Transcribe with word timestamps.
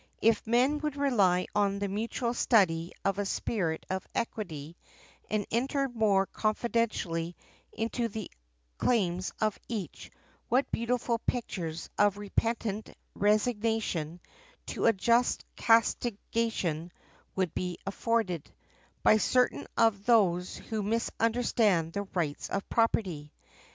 If 0.19 0.47
men 0.47 0.79
would 0.79 0.95
rely 0.97 1.45
on 1.53 1.77
the 1.77 1.87
mutual 1.87 2.33
study 2.33 2.91
of 3.05 3.19
a 3.19 3.25
spirit 3.27 3.85
of 3.87 4.07
equity, 4.15 4.75
and 5.29 5.45
enter 5.51 5.87
more 5.89 6.25
confidentially 6.25 7.35
into 7.71 8.07
the 8.07 8.31
claims 8.79 9.31
of 9.39 9.59
each, 9.67 10.09
what 10.49 10.71
beautiful 10.71 11.19
pictures, 11.27 11.87
of 11.99 12.17
repentant 12.17 12.91
resignation 13.13 14.21
to 14.73 14.87
a 14.87 14.91
just 14.93 15.45
castigation, 15.55 16.91
would 17.35 17.53
be 17.53 17.77
afforded, 17.85 18.51
by 19.03 19.17
certain 19.17 19.67
of 19.77 20.07
those 20.07 20.57
who 20.57 20.81
misunderstand 20.81 21.93
the 21.93 22.07
rights 22.15 22.49
of 22.49 22.67
property. 22.69 23.31